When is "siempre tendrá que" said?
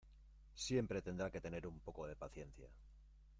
0.55-1.39